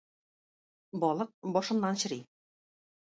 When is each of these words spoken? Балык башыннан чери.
Балык 1.03 1.31
башыннан 1.59 2.03
чери. 2.05 2.21